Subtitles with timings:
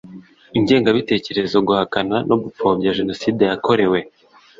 [0.57, 3.99] ingengabitekerezo guhakana no gupfobya Jenoside yakorewe